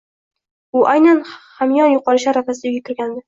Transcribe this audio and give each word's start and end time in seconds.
U 0.77 0.81
aynan 0.93 1.19
hamyon 1.59 1.93
yoʻqolishi 1.93 2.31
arafasida 2.35 2.71
uyiga 2.73 2.89
kirgandi 2.91 3.19